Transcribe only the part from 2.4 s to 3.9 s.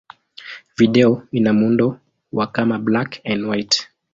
kama black-and-white.